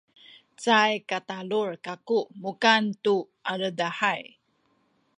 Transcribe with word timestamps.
cayay 0.61 0.93
katalul 1.09 1.69
kaku 1.85 2.19
mukan 2.43 2.83
tu 3.03 3.15
aledahay 3.49 4.21